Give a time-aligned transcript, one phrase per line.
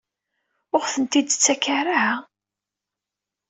[0.73, 2.03] Ur aɣ-tent-id-tettak ara?